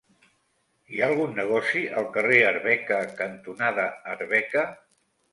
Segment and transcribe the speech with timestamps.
[0.93, 3.85] Hi ha algun negoci al carrer Arbeca cantonada
[4.15, 4.65] Arbeca?